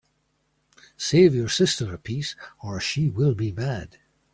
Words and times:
Save 0.97 1.35
you 1.35 1.47
sister 1.47 1.93
a 1.93 1.99
piece, 1.99 2.35
or 2.63 2.79
she 2.81 3.07
will 3.07 3.35
be 3.35 3.51
mad. 3.51 3.99